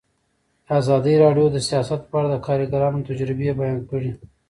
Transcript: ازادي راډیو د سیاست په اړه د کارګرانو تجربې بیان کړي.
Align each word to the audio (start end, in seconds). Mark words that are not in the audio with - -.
ازادي 0.79 1.13
راډیو 1.23 1.47
د 1.51 1.57
سیاست 1.69 2.01
په 2.09 2.15
اړه 2.19 2.29
د 2.31 2.35
کارګرانو 2.47 3.05
تجربې 3.09 3.51
بیان 3.59 3.79
کړي. 3.91 4.11